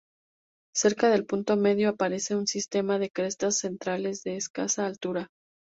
Cerca 0.75 1.09
del 1.11 1.27
punto 1.27 1.57
medio 1.57 1.89
aparece 1.89 2.35
un 2.35 2.47
sistema 2.47 2.97
de 2.97 3.11
crestas 3.11 3.59
centrales 3.59 4.23
de 4.23 4.35
escasa 4.35 4.87
altura. 4.87 5.27